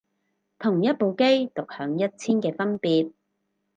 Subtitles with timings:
[0.57, 1.23] 同一部機
[1.53, 3.13] 獨享一千嘅分別